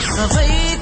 [0.00, 0.75] صغير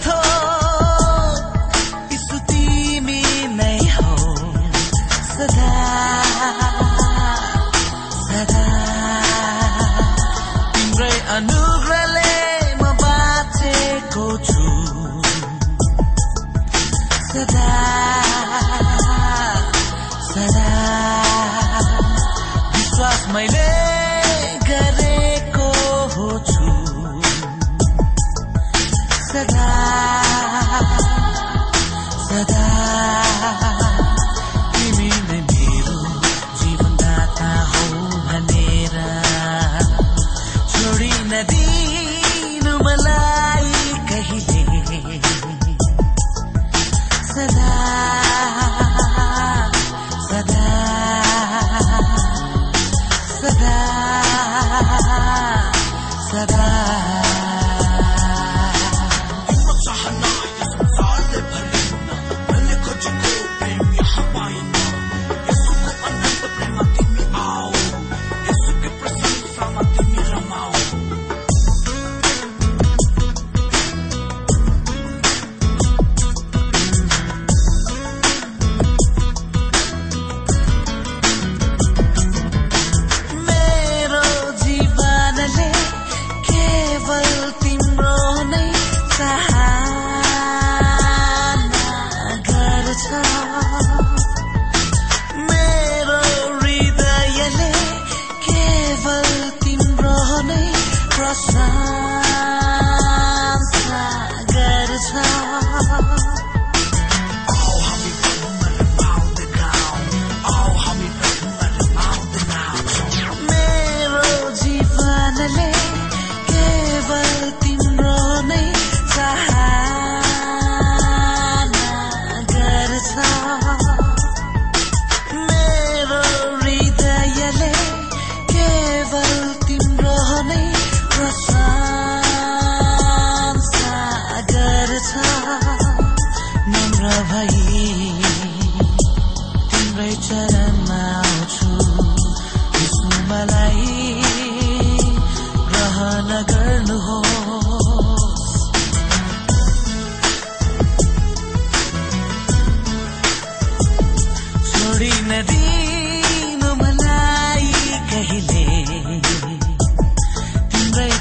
[56.34, 57.23] sadar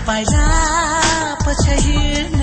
[0.08, 0.46] पाइला
[1.46, 2.43] पछ हिँड्न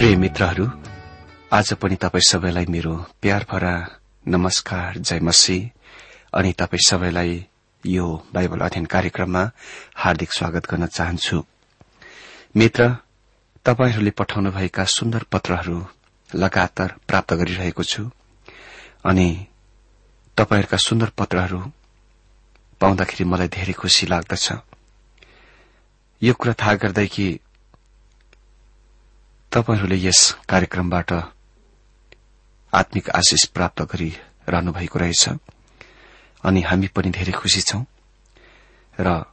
[0.00, 0.66] प्रिय मित्रहरू
[1.52, 5.70] आज पनि तपाईँ सबैलाई मेरो प्यार भरा नमस्कार जय मसी।
[6.34, 7.46] अनि तपाईँ सबैलाई
[7.86, 9.50] यो बाइबल अध्ययन कार्यक्रममा
[9.96, 11.44] हार्दिक स्वागत गर्न चाहन्छु।
[12.56, 12.96] मित्र
[13.64, 15.86] तपाईँहरूले पठाउनुभएका सुन्दर पत्रहरू
[16.34, 18.10] लगातार प्राप्त गरिरहेको छु।
[19.04, 19.46] अनि
[20.36, 21.72] तपाईँहरूका सुन्दर पत्रहरू
[22.80, 24.52] पाउँदाखेरि मलाई धेरै खुशी लाग्दछ।
[26.22, 27.40] यो कुरा थाहा गर्दै कि
[29.52, 31.12] तपाईँहरूले यस कार्यक्रमबाट
[32.72, 35.28] आत्मिक आशिष प्राप्त गरिरहनु भएको रहेछ।
[36.44, 37.84] अनि हामी पनि धेरै खुशी छौं।
[39.00, 39.24] र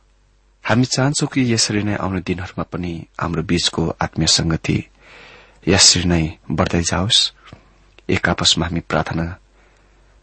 [0.64, 4.78] हामी चाहन्छौ कि यसरी नै आउने दिनहरूमा पनि हाम्रो बीचको आत्मीय संगति
[5.68, 7.34] यसरी नै बढ़दै जाओस्।
[8.10, 9.38] एक आपसमा हामी प्रार्थना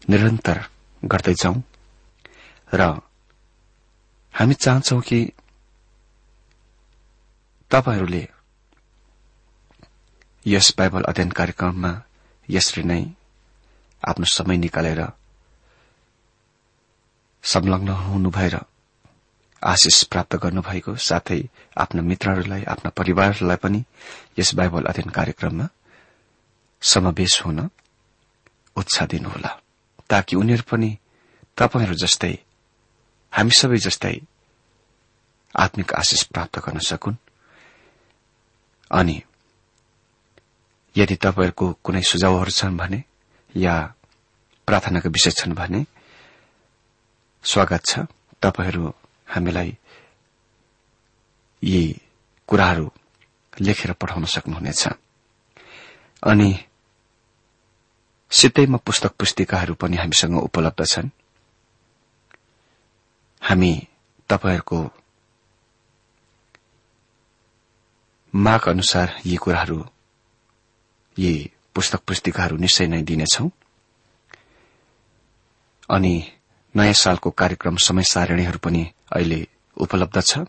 [0.09, 0.57] निरन्तर
[1.05, 1.63] गर्दै जाउँ।
[2.73, 2.99] र
[4.33, 5.31] हामी चाहन्छौ कि
[7.71, 8.34] तपाईँहरूले
[10.45, 11.91] यस बाइबल अध्ययन कार्यक्रममा
[12.49, 13.01] यसरी नै
[14.03, 15.01] आफ्नो समय निकालेर
[17.43, 18.55] संलग्न हुनु भएर
[19.61, 21.41] आशिष प्राप्त गर्नुभएको साथै
[21.77, 23.83] आफ्ना मित्रहरूलाई आफ्ना परिवारलाई पनि
[24.39, 25.67] यस बाइबल अध्ययन कार्यक्रममा
[26.81, 27.69] समावेश हुन
[28.75, 29.59] उत्साह दिनुहोला
[30.09, 30.97] ताकि उनीहरू पनि
[31.57, 32.33] तपाईँहरू जस्तै
[33.33, 34.17] हामी सबै जस्तै
[35.55, 37.15] आत्मिक आशिष प्राप्त गर्न सकुन्।
[38.91, 39.23] अनि
[40.95, 43.03] यदि तपाईँहरूको कुनै सुझावहरू छन् भने
[43.55, 43.93] या
[44.67, 45.85] प्रार्थनाका विषय छन् भने
[47.43, 47.99] स्वागत छ।
[48.41, 48.93] तपाईँहरू
[49.27, 49.77] हामीलाई
[51.63, 52.01] यी
[52.47, 52.91] कुराहरू
[53.61, 54.87] लेखेर पठाउन सक्नुहुनेछ।
[56.23, 56.49] अनि
[58.31, 61.09] सितैमा पुस्तक पुस्तिकाहरू पनि हामीसँग उपलब्ध छन्।
[63.41, 63.87] हामी
[64.29, 64.79] तपाईँहरूको
[68.35, 69.94] माग अनुसार यी कुराहरू
[71.19, 73.49] यी पुस्तक पुस्तिकाहरू निश्चय नै दिनेछौ।
[75.89, 76.13] अनि
[76.75, 78.83] नयाँ सालको कार्यक्रम समय सारणीहरू पनि
[79.15, 79.47] अहिले
[79.77, 80.39] उपलब्ध छ।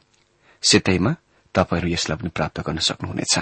[0.62, 1.12] सितैमा
[1.55, 3.35] तपाईँहरू यसलाई पनि प्राप्त गर्न सक्नुहुनेछ।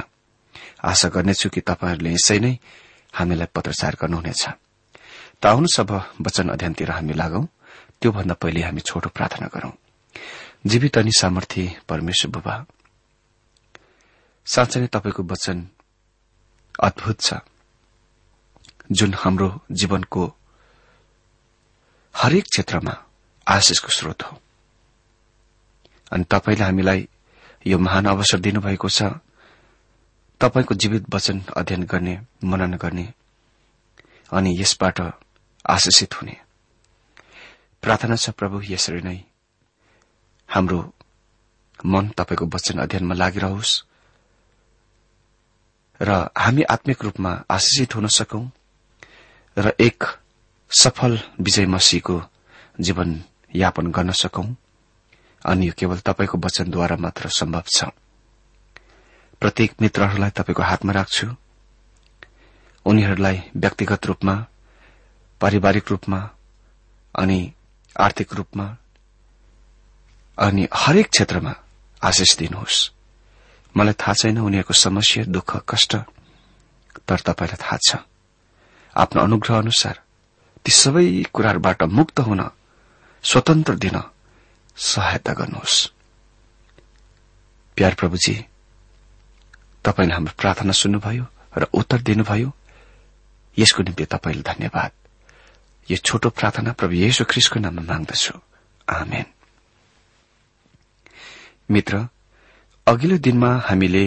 [0.84, 2.54] आशा गर्नेछु कि तपाईँहरूले यसै नै
[3.14, 4.42] हामीलाई पत्रचार गर्नुहुनेछ।
[5.40, 7.44] त आउनुहोस् अब वचन अध्ययनतिर हामी लागौं।
[8.00, 9.72] त्योभन्दा पहिले हामी छोटो प्रार्थना गरौं।
[10.66, 12.54] जीवित अनि सामर्थ्य परमेश्वर बुबा
[14.46, 15.58] साँच्चै नै तपाईँको वचन
[16.80, 17.34] अद्भुत छ
[18.92, 20.22] जुन हाम्रो जीवनको
[22.14, 22.94] हरेक क्षेत्रमा
[23.46, 24.40] आशिषको स्रोत हो।
[26.12, 27.08] अनि तपाईँले हामीलाई
[27.66, 29.02] यो महान अवसर दिनुभएको छ
[30.40, 32.14] तपाईँको जीवित वचन अध्ययन गर्ने
[32.44, 33.12] मनन गर्ने
[34.32, 35.00] अनि यसबाट
[35.64, 36.36] आशिषित हुने।
[37.82, 39.18] प्रार्थना छ प्रभु यसरी नै
[40.48, 40.92] हाम्रो
[41.86, 43.82] मन तपाईँको वचन अध्ययनमा लागिरहोस्।
[46.02, 48.48] र हामी आत्मिक रूपमा आशिषित हुन सकौं
[49.58, 50.04] र एक
[50.80, 52.22] सफल विजय मसीको
[52.80, 53.22] जीवन
[53.56, 54.54] यापन गर्न सकौं।
[55.46, 57.84] अनि यो केवल तपाईँको वचनद्वारा मात्र सम्भव छ।
[59.40, 61.26] प्रत्येक मित्रहरूलाई तपाईँको हातमा राख्छु।
[62.84, 64.46] उनीहरूलाई व्यक्तिगत रूपमा
[65.40, 66.30] पारिवारिक रूपमा
[67.18, 67.52] अनि
[68.00, 68.76] आर्थिक रूपमा
[70.38, 71.54] अनि हरेक क्षेत्रमा
[72.02, 72.93] आशिष दिनुहोस्।
[73.76, 75.92] मलाई थाहा छैन उनीहरूको समस्या दुःख कष्ट
[77.08, 77.96] तर तपाईँलाई थाहा छ।
[78.96, 80.00] आफ्नो अनुग्रह अनुसार
[80.64, 82.40] ती सबै कुराहरूबाट मुक्त हुन
[83.24, 83.96] स्वतन्त्र दिन
[84.76, 85.76] सहायता गर्नुहोस्।
[87.76, 88.34] प्यार प्रभुजी
[89.84, 91.24] तपाईँले हाम्रो प्रार्थना सुन्नुभयो
[91.58, 92.52] र उत्तर दिनुभयो।
[93.58, 94.92] यसको निम्ति तपाईँले धन्यवाद।
[95.88, 98.34] यो छोटो प्रार्थना प्रभु येशु ख्रिसको नाममा माग्दछु।
[98.88, 99.26] आमेन।
[101.70, 102.08] मित्र
[102.86, 104.04] अघिल्लो दिनमा हामीले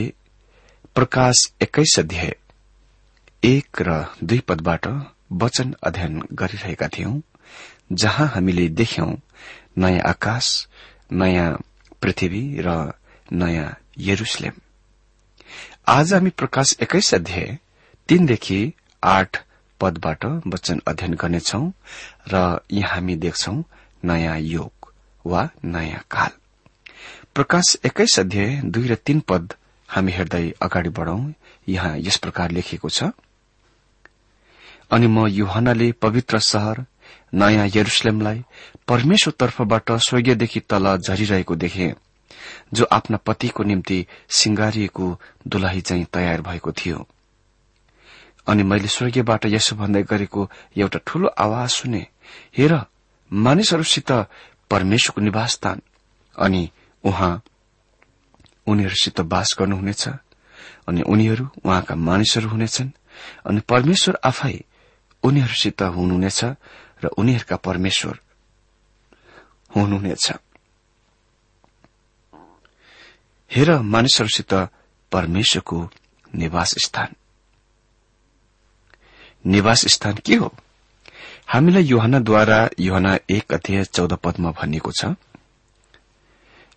[0.95, 2.31] प्रकाश एक्काइस अध्याय
[3.43, 4.87] एक र दुई पदबाट
[5.43, 7.13] वचन अध्ययन गरिरहेका थियौं
[7.93, 9.09] जहाँ हामीले देख्यौं
[9.77, 10.51] नयाँ आकाश
[11.11, 11.49] नयाँ
[12.01, 12.77] पृथ्वी र
[13.33, 13.75] नयाँ
[14.09, 14.61] यरुसलेम।
[15.87, 17.57] आज हामी प्रकाश एक्काइस अध्याय
[18.09, 18.61] तीनदेखि
[19.03, 19.43] आठ
[19.79, 21.65] पदबाट वचन अध्ययन गर्नेछौ
[22.33, 23.61] र यहाँ हामी देख्छौ
[24.05, 24.93] नयाँ योग
[25.25, 26.31] वा नयाँ काल।
[27.37, 29.53] प्रकाश एक्काइस अध्याय दुई र तीन पद
[29.89, 31.31] हामी हेर्दै अगाडि बढ़ौं।
[31.69, 33.09] यहाँ यस प्रकार लेखिएको छ।
[34.91, 36.81] अनि म युहनाले पवित्र शहर
[37.33, 38.41] नयाँ यरुसलेमलाई
[38.87, 41.93] परमेश्वर तर्फबाट स्वर्गीयदेखि तल झरिरहेको देखे
[42.73, 45.05] जो आफ्ना पतिको निम्ति सिंगारिएको
[45.47, 47.05] दुलाही चाहिँ तयार भएको थियो।
[48.47, 52.01] अनि मैले स्वर्गीयबाट यसो भन्दै गरेको एउटा ठूलो आवाज सुने
[52.57, 52.73] हेर
[53.31, 54.11] मानिसहरूसित
[54.71, 55.81] परमेश्वरको निवास स्थान
[56.35, 56.69] अनि
[57.03, 57.43] उहाँ
[58.67, 60.07] उनीहरूसित बास गर्नुहुनेछ
[60.87, 62.89] अनि उनीहरू उहाँका मानिसहरू हुनेछन्
[63.45, 64.63] अनि परमेश्वर आफै
[65.23, 66.43] उनीहरूसित हुनुहुनेछ
[67.03, 68.19] र उनीहरूका परमेश्वर
[69.75, 70.31] हुनुहुनेछ।
[73.51, 74.53] हेर मानिसहरूसित
[75.11, 75.89] परमेश्वरको
[76.35, 77.15] निवास स्थान।
[79.45, 80.53] निवास स्थान के हो?
[81.47, 85.05] हामीलाई युहनाद्वारा युहना एक अध्यय चौध पदमा भनिएको छ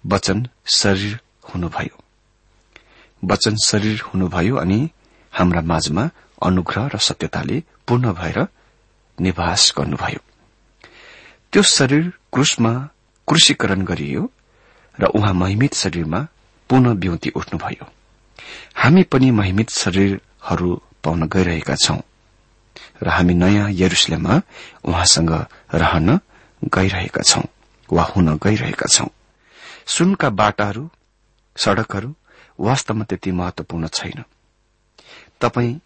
[0.07, 2.03] वचन शरीर हुनुभयो।
[3.25, 4.91] वचन शरीर हुनुभयो अनि
[5.33, 6.11] हाम्रा माझमा
[6.43, 8.47] अनुग्रह र सत्यताले पूर्ण भएर
[9.21, 10.21] निवास गर्नुभयो।
[11.53, 12.73] त्यो शरीर क्रुसमा
[13.29, 14.31] क्रुशीकरण गरियो
[15.01, 16.27] र उहाँ महिमित शरीरमा
[16.69, 17.93] पुनः बिउती उठ्नुभयो।
[18.77, 22.01] हामी पनि महिमित शरीरहरू पाउन गइरहेका छौं
[23.03, 24.41] र हामी नयाँ यरुसलेममा
[24.85, 25.33] उहाँसँग
[25.75, 26.19] रहन
[26.65, 27.45] गइरहेका छौं
[27.93, 29.09] वा हुन गइरहेका छौं।
[29.91, 30.89] सुनका बाटाहरू
[31.57, 32.15] सड़कहरू
[32.61, 34.23] वास्तवमा त्यति महत्वपूर्ण छैन।
[35.41, 35.81] तपाई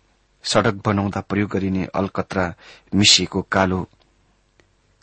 [0.44, 2.44] सड़क बनाउँदा प्रयोग गरिने अलकत्रा
[2.94, 3.80] मिसिएको कालो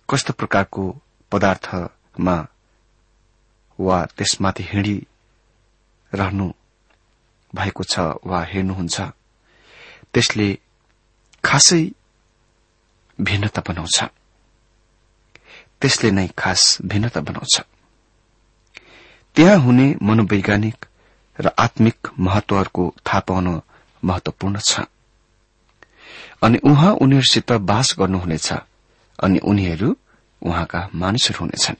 [0.09, 0.83] कस्तो प्रकारको
[1.31, 2.35] पदार्थमा
[3.79, 4.97] वा त्यसमाथि हिँडी
[6.11, 6.51] रहनु
[7.55, 9.01] भएको छ वा हेर्नुहुन्छ
[10.13, 10.47] त्यसले
[11.45, 11.83] खासै
[13.19, 14.03] भिन्नता बनाउँछ।
[15.81, 17.70] त्यसले नै खास भिन्नता बनाउँछ।
[19.35, 20.85] त्यहाँ हुने मनोवैज्ञानिक
[21.39, 23.61] र आत्मिक महत्वहरूको थाहा पाउन
[24.03, 24.81] महत्वपूर्ण छ।
[26.43, 28.51] अनि उहाँ उनीहरूसित बास गर्नुहुनेछ
[29.19, 29.95] अनि उनीहरू
[30.41, 31.75] उहाँका मानिसहरू हुनेछन्।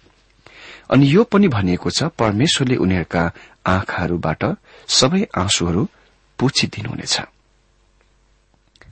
[0.89, 3.23] अनि यो पनि भनिएको छ परमेश्वरले उनीहरूका
[3.65, 4.43] आँखाहरूबाट
[4.89, 5.87] सबै आँसुहरू
[6.39, 7.15] पुछिदिनुहुनेछ।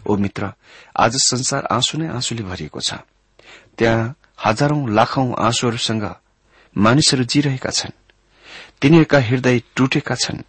[0.06, 0.52] ओ मित्र
[0.96, 2.94] आज संसार आँसु नै आँसुले भरिएको छ।
[3.78, 6.06] त्यहाँ हजारौं लाखौं आँसुहरूसँग
[6.76, 7.94] मानिसहरू जीरहेका छन्।
[8.82, 10.44] तिनीहरूका हृदय टुटेका छन्।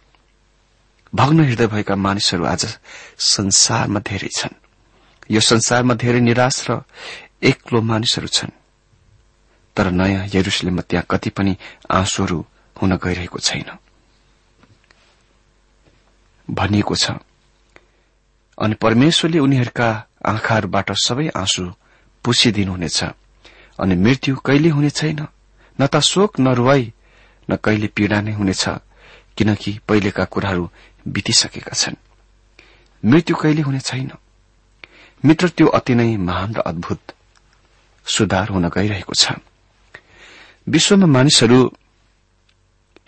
[1.15, 2.77] भग्न हृदय भएका मानिसहरू आज
[3.19, 4.55] संसारमा धेरै छन्।
[5.31, 6.81] यो संसारमा धेरै निराश र
[7.43, 8.51] एक्लो मानिसहरू छन्।
[9.75, 11.57] तर नयाँ यरुसलेममा त्यहाँ कति पनि
[11.91, 12.45] आँसुहरू
[12.81, 13.69] हुन गइरहेको छैन।
[16.49, 17.11] भनिएको छ
[18.57, 19.89] अनि परमेश्वरले उनीहरूका
[20.25, 21.73] आँखाहरूबाट सबै आँसु
[22.23, 23.03] पुसिदिनुहुनेछ
[23.79, 25.19] अनि मृत्यु कहिले हुने छैन?
[25.81, 26.53] न त शोक न
[27.51, 28.69] न कहिले पीड़ा नै हुनेछ
[29.37, 30.69] किनकि पहिलेका कुराहरू
[31.07, 31.95] बितिसकेका छन्।
[33.05, 34.11] मृत्यु कहिले हुने छैन?
[35.25, 36.99] मित्र त्यो अति नै महान र अद्भुत
[38.05, 39.31] सुधार हुन गइरहेको छ।
[40.69, 41.73] विश्वमा मानिसहरू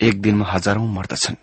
[0.00, 1.36] एक दिनमा हजारौं मर्दछन्।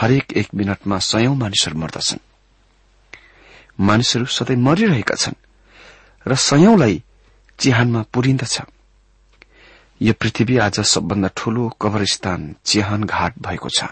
[0.00, 2.18] हरेक एक मिनटमा सयौं मानिसहरू मर्दछन्।
[3.80, 5.34] मानिसहरू सधैँ मरिरहेका छन्
[6.28, 7.02] र सयौंलाई
[7.58, 8.60] चिहानमा पुरिन्दछ।
[10.02, 13.84] यो पृथ्वी आज सबभन्दा ठूलो कब्रस्थान चिहान घाट भएको छ।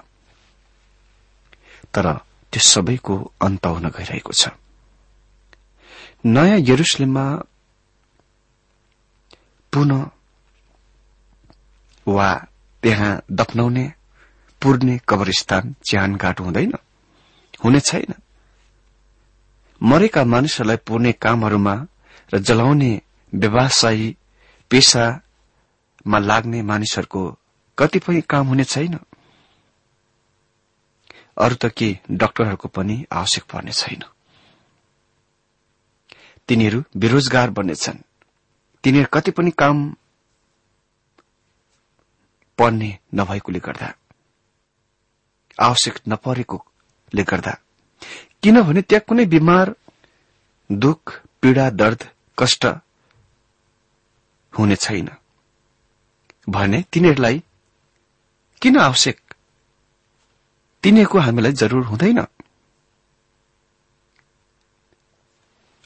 [1.95, 2.13] तर
[2.53, 4.49] त्यो सबैको अन्त हुन गइरहेको छ।
[6.27, 7.43] नयाँ यरुसलेममा
[9.73, 10.11] पुनः
[12.07, 12.47] वा
[12.83, 13.93] त्यहाँ दफनाउने
[14.63, 16.73] पुर्ने कब्रस्थान घाट हुँदैन?
[17.65, 18.15] हुने छैन।
[19.83, 21.87] मरेका मानिसहरूलाई पुर्ने कामहरूमा
[22.35, 23.01] र जलाउने
[23.35, 24.17] व्यवसायी
[26.03, 27.39] पेसामा लाग्ने मानिसहरूको
[27.79, 28.99] कतिपय काम हुने छैन।
[31.39, 34.03] अरू त के डाक्टरहरूको पनि आवश्यक पर्ने छैन।
[36.49, 37.99] तिनीहरू बेरोजगार बन्नेछन्।
[38.85, 39.95] तिनीहरू कति पनि काम
[42.59, 43.95] पर्ने नभएकोले गर्दा
[45.61, 47.59] आवश्यक नपरेकोले गर्दा
[48.43, 49.75] किनभने त्यहाँ कुनै बिमार
[50.73, 52.67] दुख पीड़ा दर्द कष्ट
[54.59, 55.09] हुने छैन।
[56.49, 57.43] भने तिनीहरूलाई
[58.63, 59.19] किन आवश्यक?
[60.83, 62.19] तिनीहरूको हामीलाई जरूर हुँदैन।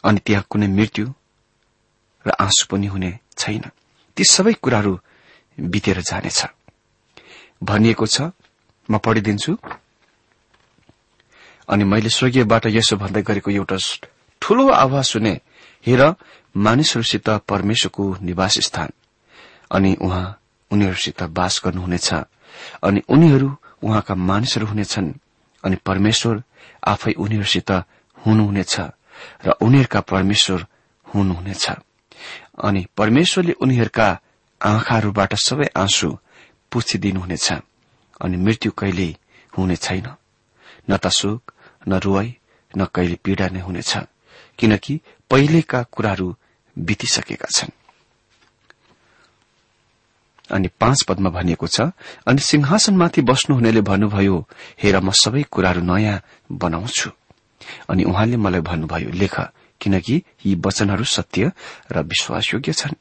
[0.04, 1.06] अनि त्यहाँ कुनै मृत्यु
[2.26, 3.70] र आँसु पनि हुने छैन।
[4.16, 4.98] ती सबै कुराहरू
[5.60, 6.40] बितेर जानेछ।
[7.62, 8.16] भनिएको छ
[8.88, 9.56] म पढिदिन्छु।
[11.68, 13.76] अनि मैले स्वर्गीयबाट यसो भन्दै गरेको एउटा
[14.42, 15.40] ठूलो आवाज सुने
[15.86, 16.02] हेर
[16.56, 18.90] मानिसहरूसित परमेश्वरको निवास स्थान
[19.70, 20.26] अनि उहाँ
[20.70, 22.08] उनीहरूसित बास गर्नुहुनेछ
[22.82, 23.48] अनि उनीहरू
[23.82, 25.08] उहाँका मानिसहरू हुनेछन्
[25.64, 26.42] अनि परमेश्वर
[26.86, 27.70] आफै उनीहरूसित
[28.18, 28.74] हुनुहुनेछ
[29.46, 30.66] र उनीहरूका परमेश्वर
[31.06, 31.64] हुनुहुनेछ।
[32.64, 34.08] अनि परमेश्वरले उनीहरूका
[34.60, 36.08] आँखाहरूबाट सबै आँसु
[36.72, 37.48] पुछिदिनुहुनेछ
[38.20, 39.08] अनि मृत्यु कहिले
[39.52, 40.06] हुने छैन।
[40.90, 41.52] न त सुख
[41.88, 42.28] न रुवाई
[42.72, 43.92] न कहिले पीड़ा नै हुनेछ
[44.58, 44.94] किनकि
[45.30, 46.28] पहिलेका कुराहरू
[46.76, 47.75] बितिसकेका छन्।
[50.50, 51.80] अनि पाँच पदमा भनिएको छ
[52.26, 54.36] अनि सिंहासनमाथि बस्नुहुनेले भन्नुभयो
[54.82, 56.22] हेर म सबै कुराहरू नयाँ
[56.52, 57.10] बनाउँछु।
[57.88, 59.36] अनि उहाँले मलाई भन्नुभयो लेख
[59.80, 61.52] किनकि यी वचनहरू सत्य
[61.92, 62.94] र विश्वासयोग्य छन्।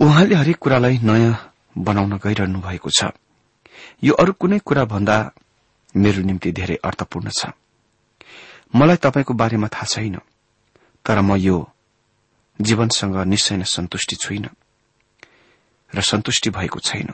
[0.00, 1.34] उहाँले हरेक कुरालाई नयाँ
[1.78, 3.14] बनाउन गइरहनु भएको छ।
[4.02, 5.16] यो अरू कुनै कुरा भन्दा
[5.94, 7.54] मेरो निम्ति धेरै अर्थपूर्ण छ।
[8.74, 10.18] मलाई तपाईँको बारेमा थाहा छैन
[11.06, 11.56] तर म यो
[12.58, 14.46] जीवनसँग निश्चय नै सन्तुष्टि छुइन।
[15.94, 17.12] र सन्तुष्टि भएको छैन।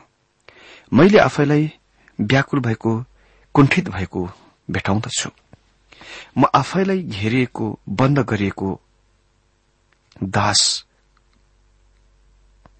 [0.93, 1.71] मैले आफैलाई
[2.21, 3.05] व्याकुल भएको
[3.53, 4.29] कुण्ठित भएको
[4.71, 5.29] भेटाउँदछु।
[6.37, 8.81] म आफैलाई घेरिएको बन्द गरिएको
[10.23, 10.85] दास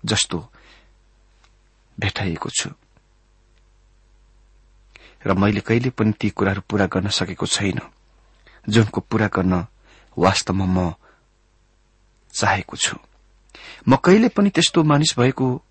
[0.06, 0.50] जस्तो
[2.00, 2.69] भेटाइएको छु।
[5.26, 7.80] र मैले कहिले पनि ती कुराहरू पूरा गर्न सकेको छैन
[8.69, 9.65] जुनको पूरा गर्न
[10.17, 10.93] वास्तवमा म
[12.34, 12.98] चाहेको छु।
[13.89, 15.63] म कहिले पनि त्यस्तो मानिस भएको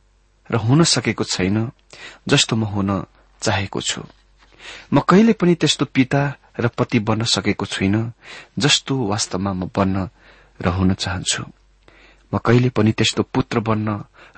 [0.51, 1.71] र हुन सकेको छैन
[2.29, 3.05] जस्तो म हुन
[3.43, 4.03] चाहेको छु।
[4.93, 6.23] म कहिले पनि त्यस्तो पिता
[6.61, 8.13] र पति बन्न सकेको छुइन
[8.59, 10.09] जस्तो वास्तवमा म बन्न
[10.61, 11.43] र हुन चाहन्छु।
[12.33, 13.89] म कहिले पनि त्यस्तो पुत्र बन्न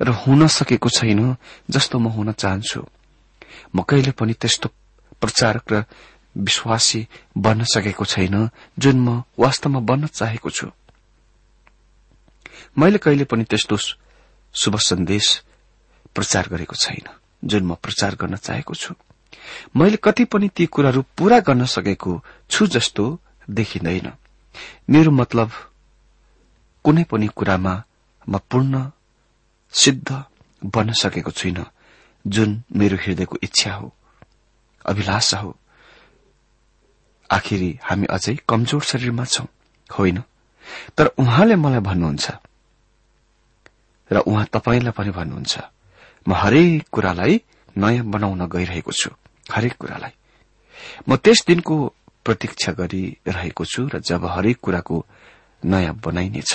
[0.01, 1.37] र हुन सकेको छैन
[1.71, 2.81] जस्तो म हुन चाहन्छु।
[3.75, 4.69] म कहिले पनि त्यस्तो
[5.21, 5.85] प्रचारक र
[6.37, 10.71] विश्वासी बन्न सकेको छैन जुन म वास्तवमा बन्न चाहेको छु।
[12.79, 13.77] मैले कहिले पनि त्यस्तो
[14.55, 15.27] शुभ सन्देश
[16.17, 17.07] प्रचार गरेको छैन
[17.45, 18.95] जुन म प्रचार गर्न चाहेको छु।
[19.77, 22.13] मैले कति पनि ती कुराहरू पूरा गर्न सकेको
[22.51, 23.05] छु जस्तो
[23.51, 24.13] देखिँदैन।
[24.91, 25.51] मेरो मतलब
[26.85, 27.75] कुनै पनि कुरामा
[28.27, 28.91] म पूर्ण
[29.75, 30.09] सिद्ध
[30.63, 31.65] बन्न सकेको छुइन
[32.25, 33.93] जुन मेरो हृदयको इच्छा हो
[34.85, 35.57] अभिलाषा हो।
[37.31, 39.47] आखिरी हामी अझै कमजोर शरीरमा छौं
[39.91, 40.23] होइन?
[40.97, 42.27] तर उहाँले मलाई भन्नुहुन्छ
[44.11, 45.55] र उहाँ तपाईँलाई पनि भन्नुहुन्छ।
[46.27, 47.41] म हरेक कुरालाई
[47.79, 49.11] नयाँ बनाउन गइरहेको छु।
[49.53, 50.15] हरेक कुरालाई।
[51.09, 51.75] म त्यस दिनको
[52.25, 54.97] प्रतीक्षा गरिरहेको छु र जब हरेक कुराको
[55.63, 56.53] नयाँ बनाइनेछ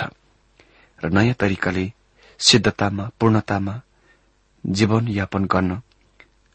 [1.00, 1.86] र नयाँ तरिकाले
[2.40, 3.76] सिद्धतामा पूर्णतामा
[4.64, 5.72] जीवनयापन गर्न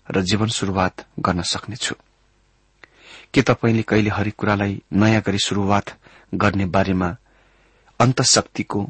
[0.07, 1.94] र जीवन शुरूआत गर्न सक्नेछु।
[3.35, 5.87] के तपाईँले कहिले हरेक कुरालाई नयाँ गरी शुरूआत
[6.35, 7.09] गर्ने बारेमा
[8.00, 8.81] अन्तशक्तिको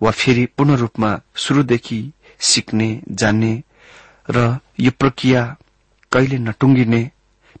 [0.00, 2.00] वा फेरि पूर्ण रूपमा शुरूदेखि
[2.40, 3.52] सिक्ने जान्ने
[4.28, 5.42] र यो प्रक्रिया
[6.12, 7.02] कहिले नटुङ्गिने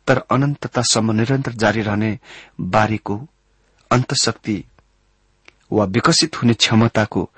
[0.06, 2.18] तर अनन्ततासम्म निरन्तर जारी रहने
[2.74, 3.16] बारेको
[3.90, 4.64] अन्तशक्ति
[5.72, 7.28] वा विकसित हुने क्षमताको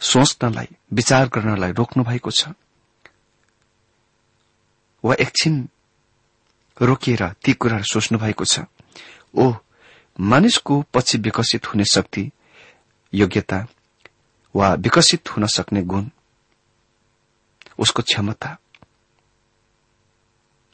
[0.00, 2.48] सोच्नलाई विचार गर्नलाई रोक्नु भएको छ।
[5.04, 5.68] वा एकछिन
[6.80, 8.64] रोकिएर ती कुराहरू सोच्नु भएको छ।
[9.34, 9.52] ओ
[10.20, 12.30] मानिसको पछि विकसित हुने शक्ति
[13.12, 13.66] योग्यता
[14.54, 16.08] वा विकसित हुन सक्ने गुण
[17.78, 18.56] उसको क्षमता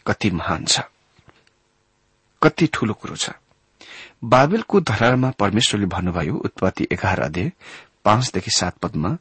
[0.07, 0.81] कति महान छ
[2.43, 3.31] कति ठूलो कुरो छ।
[4.25, 7.51] बाबेलको धरारमा परमेश्वरले भन्नुभयो उत्पत्ति एघार अध्यय
[8.05, 9.17] पाँचदेखि सात पदमा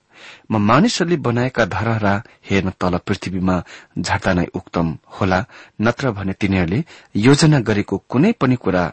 [0.51, 2.13] म मानिसहरूले बनाएका धरहरा
[2.49, 3.55] हेर्न तल पृथ्वीमा
[3.99, 5.39] झट्टा नै उक्तम होला
[5.81, 6.83] नत्र भने तिनीहरूले
[7.15, 8.83] योजना गरेको कुनै पनि कुरा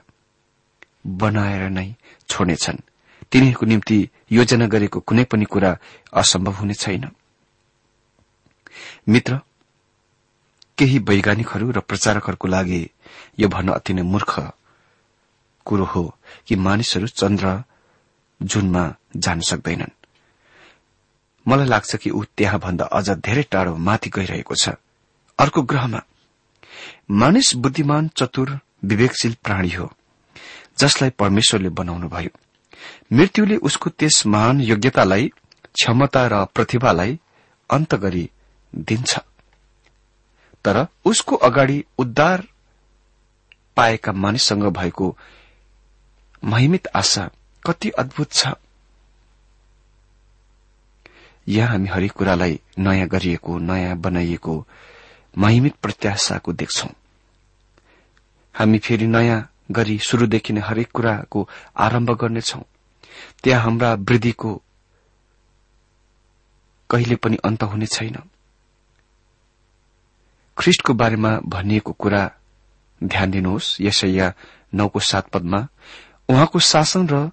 [1.22, 1.88] बनाएर नै
[2.29, 2.83] छोड्नेछन्।
[3.35, 3.99] तिनीहरूको निम्ति
[4.31, 5.70] योजना गरेको कुनै पनि कुरा
[6.14, 7.11] असम्भव हुने छैन।
[9.09, 9.38] मित्र
[10.79, 12.79] केही वैज्ञानिकहरू र प्रचारकहरूको लागि
[13.38, 14.33] यो भन्न अति नै मूर्ख
[15.66, 16.03] कुरो हो
[16.47, 17.62] कि मानिसहरू चन्द्र
[18.40, 18.85] जुनमा
[19.16, 19.90] जान सक्दैनन्।
[21.47, 24.79] मलाई लाग्छ कि ऊ त्यहाँभन्दा अझ धेरै टाढो माथि गइरहेको छ।
[25.38, 26.01] अर्को ग्रहमा
[27.11, 29.90] मानिस बुद्धिमान चतुर विवेकशील प्राणी हो
[30.79, 32.31] जसलाई परमेश्वरले बनाउनुभयो।
[33.13, 35.33] मृत्युले उसको त्यस महान योग्यतालाई
[35.75, 37.19] क्षमता र प्रतिभालाई
[37.71, 38.31] अन्त गरी
[38.75, 39.19] दिन्छ।
[40.65, 42.45] तर उसको अगाडि उद्धार
[43.77, 45.17] पाएका मानिससँग भएको
[46.45, 47.31] महिमित आशा
[47.67, 48.47] कति अद्भुत छ।
[51.49, 54.67] यहाँ हामी हरेक कुरालाई नयाँ गरिएको नयाँ बनाइएको
[55.39, 56.89] महिमित प्रत्याशाको देख्छौ।
[58.55, 61.41] हामी फेरि नयाँ गरी शुरूदेखि नै हरेक कुराको
[61.77, 62.61] आरम्भ गर्नेछौ।
[63.43, 64.51] त्यहाँ हाम्रा वृद्धिको
[66.91, 68.17] कहिले पनि अन्त हुने छैन।
[70.57, 72.23] ख्रिष्टको बारेमा भनिएको कुरा
[73.01, 74.27] ध्यान दिनुहोस्। यसैया
[74.75, 75.61] नौको सात पदमा
[76.29, 77.31] उहाँको शासन र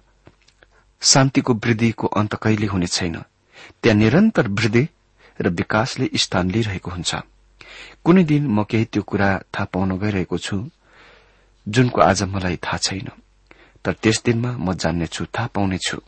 [1.02, 3.16] शान्तिको वृद्धिको अन्त कहिले हुने छैन?
[3.82, 4.84] त्यहाँ निरन्तर वृद्धि
[5.40, 7.14] र विकासले स्थान लिइरहेको हुन्छ।
[8.04, 10.56] कुनै दिन म केही त्यो कुरा थाहा पाउन गइरहेको छु।
[11.66, 13.08] जुनको आज मलाई थाहा छैन
[13.84, 15.98] तर त्यस दिनमा म जान्नेछु थाहा पाउनेछु।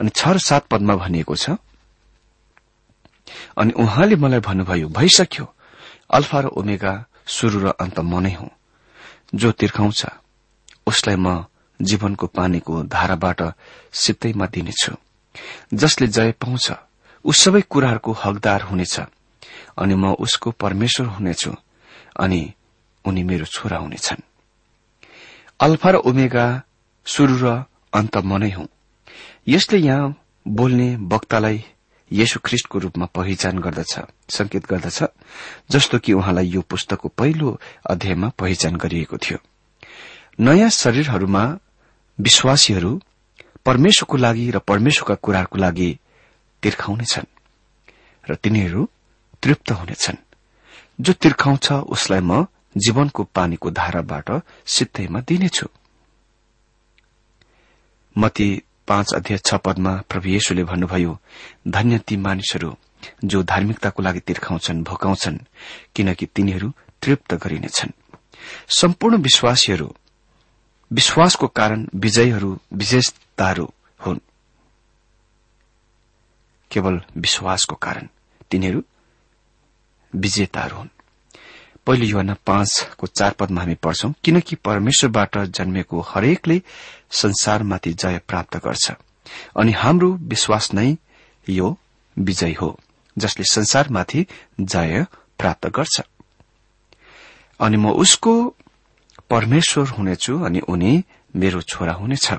[0.00, 1.56] अनि छ र सात पदमा भनिएको छ
[3.56, 5.44] अनि उहाँले मलाई भन्नुभयो भइसक्यो।
[6.10, 6.92] अल्फा र ओमेगा
[7.26, 8.50] शुरू र अन्त म नै हुँ।
[9.34, 10.00] जो तिर्खाउँछ
[10.86, 11.44] उसलाई म
[11.80, 13.40] जीवनको पानीको धाराबाट
[13.92, 14.92] सित्तैमा दिनेछु।
[15.74, 16.66] जसले जय पाउँछ
[17.24, 18.96] ऊ सबै कुराहरूको हकदार हुनेछ।
[19.78, 21.52] अनि म उसको परमेश्वर हुनेछु
[22.20, 22.40] अनि
[23.04, 24.29] उनी मेरो छोरा हुनेछन्।
[25.60, 26.62] अल्फा र ओमेगा
[27.04, 28.68] शुरू र अन्त म नै हुँ।
[29.48, 30.16] यसले यहाँ
[30.48, 31.64] बोल्ने वक्तालाई
[32.12, 33.94] येशु ख्रिष्टको रूपमा पहिचान गर्दछ
[34.28, 35.04] संकेत गर्दछ
[35.70, 39.38] जस्तो कि उहाँलाई यो पुस्तकको पहिलो अध्यायमा पहिचान गरिएको थियो।
[40.40, 41.44] नयाँ शरीरहरूमा
[42.18, 43.00] विश्वासीहरू
[43.64, 45.98] परमेश्वरको लागि र परमेश्वरका कुराहरूको लागि
[46.62, 47.28] तिर्खाउनेछन्
[48.30, 48.88] र तिनीहरू
[49.42, 50.16] तृप्त हुनेछन्।
[51.00, 54.30] जो तिर्खाउँछ उसलाई म जीवनको पानीको धाराबाट
[54.66, 55.66] सित्तैमा दिनेछु।
[58.18, 61.18] मती पाँच अध्यय छ पदमा प्रभु येशुले भन्नुभयो
[61.68, 62.76] धन्य ती मानिसहरू
[63.24, 65.38] जो धार्मिकताको लागि तिर्खाउँछन् भोकाउँछन्
[65.94, 67.92] किनकि तिनीहरू तृप्त गरिनेछन्।
[68.68, 69.94] सम्पूर्ण विश्वासीहरू
[70.92, 73.66] विश्वासको कारण विजयहरू विशेषताहरू
[73.98, 74.20] हुन्।
[76.70, 78.08] केवल विश्वासको कारण
[78.50, 78.82] तिनीहरू
[80.14, 80.88] विजेताहरू हुन्।
[81.86, 86.62] पहिलो युवा पाँचको चार पदमा हामी पढ्छौं किनकि परमेश्वरबाट जन्मेको हरेकले
[87.10, 88.90] संसारमाथि जय प्राप्त गर्छ।
[89.56, 90.96] अनि हाम्रो विश्वास नै
[91.48, 91.76] यो
[92.18, 92.78] विजय हो
[93.18, 94.26] जसले संसारमाथि
[94.60, 95.06] जय
[95.38, 96.00] प्राप्त गर्छ।
[97.60, 98.54] अनि म उसको
[99.30, 101.04] परमेश्वर हुनेछु अनि उनी
[101.36, 102.32] मेरो छोरा हुनेछ।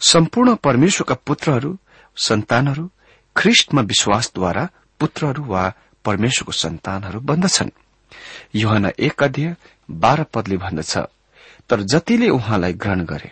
[0.00, 1.78] सम्पूर्ण परमेश्वरका पुत्रहरू
[2.16, 2.90] सन्तानहरू
[3.36, 4.68] ख्रिष्टमा विश्वासद्वारा
[5.00, 5.62] पुत्रहरू वा
[6.04, 7.70] परमेश्वरको सन्तानहरू बन्दछन्।
[8.54, 9.56] युहना एक अध्यय
[9.90, 10.98] बाह्र पदले भन्दछ
[11.68, 13.30] तर जतिले उहाँलाई ग्रहण गरे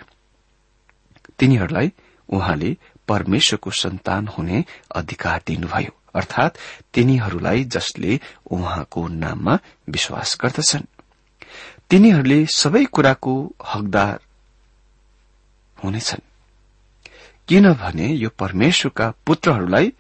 [1.38, 1.92] तिनीहरूलाई
[2.28, 2.76] उहाँले
[3.08, 4.64] परमेश्वरको सन्तान हुने
[4.94, 6.58] अधिकार दिनुभयो। अर्थात
[6.94, 10.86] तिनीहरूलाई जसले उहाँको नाममा विश्वास गर्दछन्।
[11.90, 14.20] तिनीहरूले सबै कुराको हकदार
[15.84, 16.20] हुनेछन्।
[17.48, 19.92] किनभने यो परमेश्वरका पुत्रहरूलाई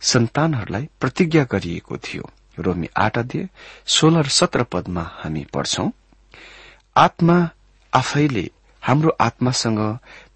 [0.00, 3.48] सन्तानहरूलाई प्रतिज्ञा गरिएको थियो। रोमी आठ अध्यय
[3.86, 5.90] सोह्र र सत्र पदमा हामी पढ्छौं।
[6.96, 7.36] आत्मा
[7.92, 8.50] आफैले
[8.82, 9.80] हाम्रो आत्मासँग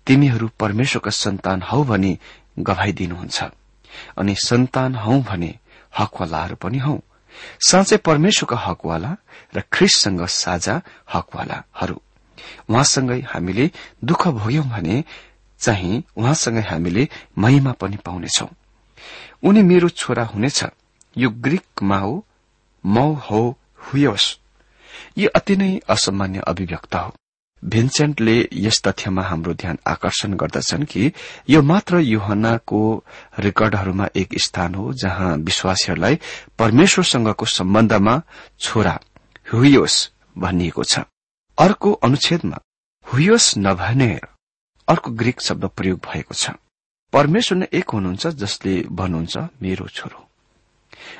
[0.07, 2.19] तिमीहरू परमेश्वरका सन्तान हौ भनी
[2.59, 3.39] गवाईदिनुहुन्छ
[4.19, 5.59] अनि सन्तान हौ भने
[5.99, 6.99] हकवालाहरू पनि हौ।
[7.67, 9.17] साँच्चै परमेश्वरका हकवाला
[9.57, 10.81] र ख्रिससँग साझा
[11.15, 11.97] हकवालाहरू।
[12.71, 13.71] उहाँसँगै हामीले
[14.05, 15.05] दुःख भोग्यौं भने
[15.61, 18.49] चाहिँ उहाँसँगै हामीले महिमा पनि पाउनेछौ।
[19.43, 20.65] उनी मेरो छोरा हुनेछ।
[21.17, 22.25] यो ग्रीकमा हो
[22.85, 23.43] मौ हो
[23.85, 24.39] हुयोस
[25.19, 27.13] यो अति नै असामान्य अभिव्यक्त हो।
[27.63, 31.13] भिन्सेन्टले यस तथ्यमा हाम्रो ध्यान आकर्षण गर्दछन् कि
[31.51, 32.81] यो मात्र युहनाको
[33.39, 36.19] रेकर्डहरूमा एक स्थान हो जहाँ विश्वासीहरूलाई
[36.59, 38.21] परमेश्वरसँगको सम्बन्धमा
[38.61, 38.99] छोरा
[39.53, 39.97] हुयोस
[40.39, 40.99] भनिएको छ।
[41.59, 42.59] अर्को अनुच्छेदमा
[43.07, 44.13] हुयोस नभने
[44.89, 46.51] अर्को ग्रीक शब्द प्रयोग भएको छ।
[47.13, 50.30] परमेश्वर नै एक हुनुहुन्छ जसले भन्नुहुन्छ मेरो छोरो।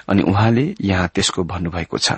[0.09, 2.13] अनि उहाँले यहाँ त्यसको भन्नुभएको छ।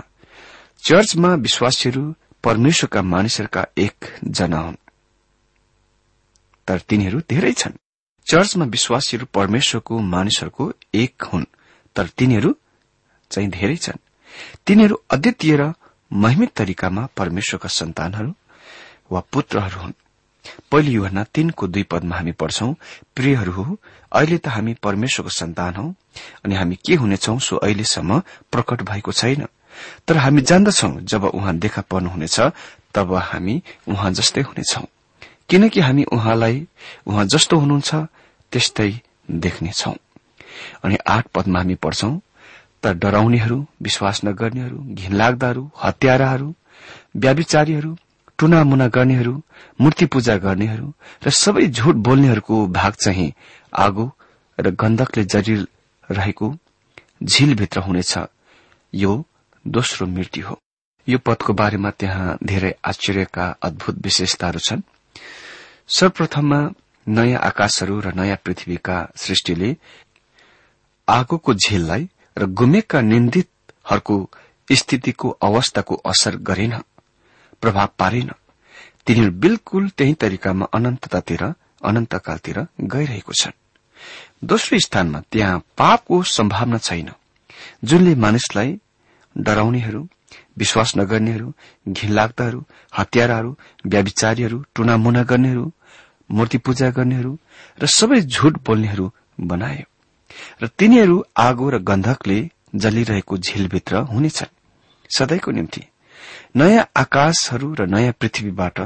[0.84, 4.76] चर्चमा विश्वासीहरू परमेश्वरका मानिसहरूका एकजना हुन्।
[6.68, 7.72] तर तिनीहरू धेरै छन्।
[8.30, 11.44] चर्चमा विश्वासीहरू परमेश्वरको मानिसहरूको एक हुन्।
[11.96, 12.56] तर तिनीहरू
[13.30, 13.98] चाहिँ धेरै छन्।
[14.66, 15.72] तिनीहरू अद्वितीय र
[16.12, 18.34] महिमित तरिकामा परमेश्वरका सन्तानहरू
[19.12, 19.92] वा पुत्रहरू हुन्।
[20.70, 22.74] पहिलो युहना तीनको दुई पदमा हामी पढ्छौं
[23.16, 23.76] प्रियहरू हो
[24.12, 25.94] अहिले त हामी परमेश्वरको सन्तान हौ।
[26.44, 28.18] अनि हामी के हुनेछौ सो अहिलेसम्म
[28.52, 29.46] प्रकट भएको छैन।
[30.08, 32.40] तर हामी जान्दछौ जब उहाँ देखा पर्नुहुनेछ
[32.94, 34.84] तब हामी उहाँ जस्तै हुनेछौ।
[35.48, 36.66] किनकि हामी उहाँलाई
[37.06, 37.94] उहाँ जस्तो हुनुहुन्छ
[38.52, 38.90] त्यस्तै
[39.30, 39.94] देख्नेछौ।
[40.84, 42.18] अनि आठ पदमा हामी पढ्छौं
[42.82, 46.54] तर डराउनेहरू विश्वास नगर्नेहरू घिनलाग्दाहरू हत्याराहरू
[47.16, 47.96] व्याविचारीहरू
[48.38, 49.34] टुनामुना गर्नेहरू
[49.80, 50.92] मूर्ति पूजा गर्नेहरू
[51.26, 53.32] र सबै झुट बोल्नेहरूको भाग चाहिँ
[53.76, 54.06] आगो
[54.58, 55.62] र गन्धकले जरिल
[56.12, 56.54] रहेको
[57.22, 58.14] झीलभित्र हुनेछ।
[58.94, 59.12] यो
[59.66, 60.58] दोस्रो मृत्यु हो।
[61.08, 64.82] यो पदको बारेमा त्यहाँ धेरै आश्चर्यका अद्भुत विशेषताहरू छन्।
[65.88, 66.60] सर्वप्रथममा
[67.06, 69.76] नयाँ आकाशहरू र नयाँ पृथ्वीका सृष्टिले
[71.08, 74.16] आगोको झेललाई र गुमेका निन्दितहरूको
[74.72, 76.74] स्थितिको अवस्थाको असर गरेन
[77.60, 78.30] प्रभाव पारेन।
[79.06, 81.42] तिनीहरू बिल्कुल त्यही तरिकामा अनन्ततातिर
[81.82, 83.58] अनन्तकालतिर गइरहेको छन्।
[84.42, 87.10] दोस्रो स्थानमा त्यहाँ पापको सम्भावना छैन
[87.84, 88.70] जुनले मानिसलाई
[89.36, 90.00] डराउनेहरू
[90.58, 91.52] विश्वास नगर्नेहरू
[91.88, 92.60] घिनलाग्दाहरू
[92.98, 93.50] हत्याराहरू
[93.86, 95.64] व्याविचारीहरू टुनामुना गर्नेहरू
[96.30, 97.32] मूर्ति पूजा गर्नेहरू
[97.78, 99.06] र सबै झुट बोल्नेहरू
[99.46, 99.86] बनायो
[100.62, 102.40] र तिनीहरू आगो र गन्धकले
[102.74, 104.54] जलिरहेको झिलभित्र हुनेछन्।
[105.10, 105.82] सधैँको निम्ति
[106.56, 108.78] नयाँ आकाशहरू र नयाँ पृथ्वीबाट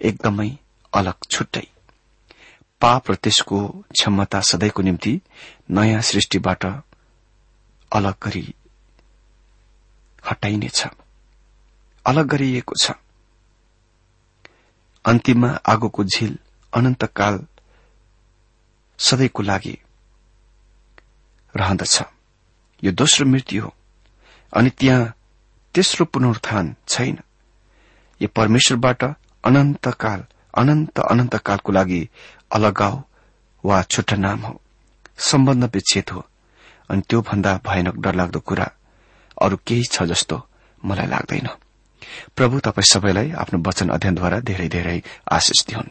[0.00, 0.50] एकदमै
[0.92, 1.66] अलग छुट्टै।
[2.84, 5.20] पाप र त्यसको क्षमता सधैँको निम्ति
[5.70, 6.64] नयाँ सृष्टिबाट
[7.92, 8.54] अलग गरी
[10.30, 10.86] हटाइनेछ।
[12.06, 12.90] अलग गरिएको छ।
[15.04, 16.38] अन्तिममा आगोको झिल
[16.74, 17.46] अनन्तकाल
[18.98, 19.78] सधैँको लागि
[21.56, 22.02] रहँदछ।
[22.84, 23.74] यो दोस्रो मृत्यु हो।
[24.56, 25.14] अनि त्यहाँ
[25.74, 27.18] तेस्रो पुनरुत्थान छैन।
[28.22, 29.04] यो परमेश्वरबाट
[29.44, 30.24] अनन्तकाल
[30.58, 32.08] अनन्त अनन्तकालको लागि
[32.54, 33.02] अलगाव
[33.64, 34.60] वा छुट्टा नाम हो
[35.30, 36.20] सम्बन्ध विच्छेद हो
[36.90, 38.68] अनि त्योभन्दा भयानक डरलाग्दो कुरा
[39.42, 40.36] अरू केही छ जस्तो
[40.84, 41.48] मलाई लाग्दैन।
[42.36, 44.98] प्रभु तपाईँ सबैलाई आफ्नो वचन अध्ययनद्वारा धेरै धेरै
[45.32, 45.90] आशिष दिउन्